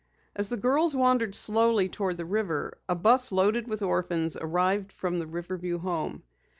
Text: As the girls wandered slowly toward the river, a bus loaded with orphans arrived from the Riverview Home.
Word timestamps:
As 0.35 0.49
the 0.49 0.57
girls 0.57 0.95
wandered 0.95 1.35
slowly 1.35 1.87
toward 1.87 2.17
the 2.17 2.25
river, 2.25 2.79
a 2.89 2.95
bus 2.95 3.31
loaded 3.31 3.67
with 3.67 3.83
orphans 3.83 4.35
arrived 4.35 4.91
from 4.91 5.19
the 5.19 5.27
Riverview 5.27 5.77
Home. 5.77 6.23